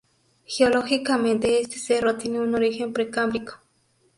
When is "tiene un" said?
2.17-2.55